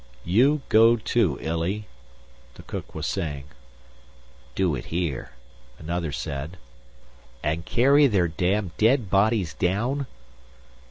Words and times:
"You 0.25 0.63
go 0.69 0.95
too, 0.97 1.37
Illy," 1.41 1.85
the 2.55 2.63
cook 2.63 2.95
was 2.95 3.05
saying. 3.05 3.43
"Do 4.55 4.73
it 4.73 4.85
here," 4.85 5.33
another 5.77 6.11
said. 6.11 6.57
"And 7.43 7.65
carry 7.65 8.07
their 8.07 8.27
damn 8.27 8.71
dead 8.79 9.11
bodies 9.11 9.53
down?" 9.53 10.07